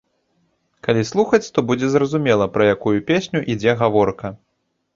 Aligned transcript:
Калі 0.87 1.03
слухаць, 1.09 1.49
то 1.59 1.65
будзе 1.73 1.91
зразумела, 1.97 2.49
пра 2.57 2.63
якую 2.73 2.97
песню 3.13 3.45
ідзе 3.55 3.79
гаворка. 3.87 4.27